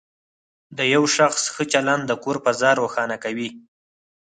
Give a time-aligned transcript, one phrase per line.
[0.77, 3.49] د یو شخص ښه چلند د کور فضا روښانه کوي.